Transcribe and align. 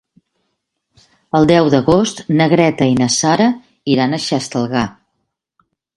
El 1.39 1.45
deu 1.51 1.69
d'agost 1.75 2.23
na 2.39 2.47
Greta 2.55 2.87
i 2.93 2.95
na 3.03 3.11
Sara 3.17 3.51
iran 3.97 4.17
a 4.17 4.21
Xestalgar. 4.25 4.87